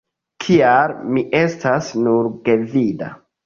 Kial 0.45 0.93
mi 1.11 1.23
estas 1.41 1.93
"nur 2.09 2.33
gvida"? 2.51 3.15